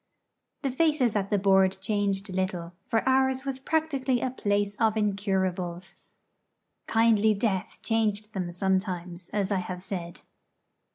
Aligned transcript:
The 0.63 0.71
faces 0.71 1.15
at 1.15 1.29
the 1.29 1.37
board 1.37 1.77
changed 1.79 2.27
little; 2.33 2.73
for 2.89 3.07
ours 3.07 3.45
was 3.45 3.59
practically 3.59 4.19
a 4.19 4.31
place 4.31 4.73
for 4.75 4.91
incurables. 4.95 5.95
Kindly 6.87 7.35
Death 7.35 7.77
changed 7.83 8.33
them 8.33 8.51
sometimes, 8.51 9.29
as 9.29 9.51
I 9.51 9.59
have 9.59 9.83
said. 9.83 10.21